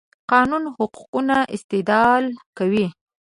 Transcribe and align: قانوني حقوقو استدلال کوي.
قانوني 0.31 0.69
حقوقو 0.75 1.19
استدلال 1.55 2.23
کوي. 2.57 2.85